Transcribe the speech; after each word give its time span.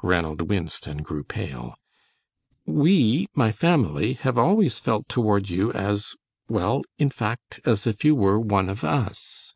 Ranald 0.00 0.40
winced 0.48 0.86
and 0.86 1.04
grew 1.04 1.24
pale. 1.24 1.74
"We 2.64 3.26
my 3.34 3.52
family 3.52 4.14
have 4.14 4.38
always 4.38 4.78
felt 4.78 5.10
toward 5.10 5.50
you 5.50 5.74
as 5.74 6.16
well, 6.48 6.84
in 6.96 7.10
fact, 7.10 7.60
as 7.66 7.86
if 7.86 8.02
you 8.02 8.14
were 8.14 8.40
one 8.40 8.70
of 8.70 8.82
us." 8.82 9.54